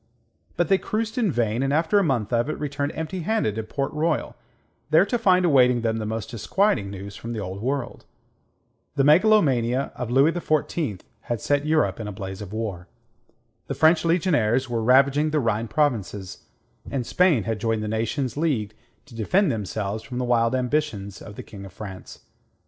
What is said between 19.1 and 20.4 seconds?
defend themselves from the